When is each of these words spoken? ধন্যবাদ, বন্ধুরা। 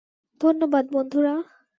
ধন্যবাদ, 0.41 0.85
বন্ধুরা। 0.93 1.33